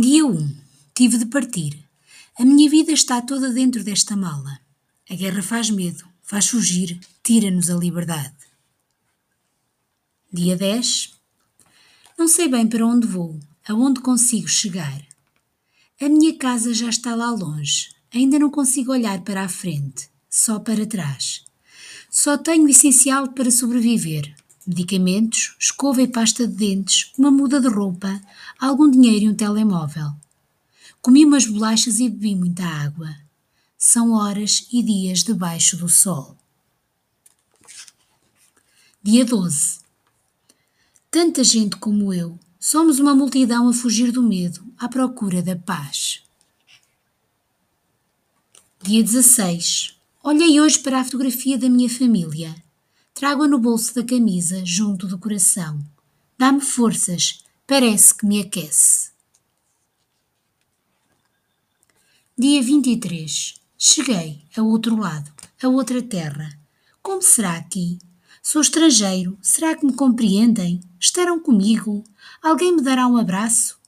[0.00, 0.54] Dia 1.
[0.94, 1.84] Tive de partir.
[2.38, 4.60] A minha vida está toda dentro desta mala.
[5.10, 8.36] A guerra faz medo, faz fugir, tira-nos a liberdade.
[10.32, 11.14] Dia 10.
[12.16, 15.04] Não sei bem para onde vou, aonde consigo chegar.
[16.00, 20.60] A minha casa já está lá longe, ainda não consigo olhar para a frente, só
[20.60, 21.44] para trás.
[22.08, 24.32] Só tenho o essencial para sobreviver:
[24.68, 28.20] medicamentos, escova e pasta de dentes, uma muda de roupa,
[28.60, 30.12] algum dinheiro e um telemóvel.
[31.00, 33.08] Comi umas bolachas e bebi muita água.
[33.78, 36.36] São horas e dias debaixo do sol.
[39.02, 39.78] Dia 12.
[41.10, 46.22] Tanta gente como eu, somos uma multidão a fugir do medo, à procura da paz.
[48.82, 49.96] Dia 16.
[50.22, 52.54] Olhei hoje para a fotografia da minha família.
[53.18, 55.84] Trago-a no bolso da camisa, junto do coração.
[56.38, 59.10] Dá-me forças, parece que me aquece.
[62.38, 63.54] Dia 23.
[63.76, 66.56] Cheguei ao outro lado, a outra terra.
[67.02, 67.98] Como será aqui?
[68.40, 70.80] Sou estrangeiro, será que me compreendem?
[71.00, 72.04] Estarão comigo?
[72.40, 73.80] Alguém me dará um abraço?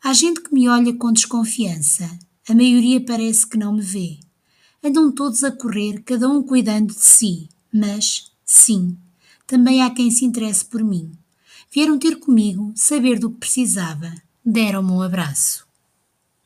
[0.00, 2.08] Há gente que me olha com desconfiança.
[2.48, 4.20] A maioria parece que não me vê.
[4.84, 7.48] Andam todos a correr, cada um cuidando de si.
[7.72, 8.96] Mas, sim,
[9.46, 11.12] também há quem se interesse por mim.
[11.70, 14.10] Vieram ter comigo, saber do que precisava.
[14.42, 15.67] Deram-me um abraço.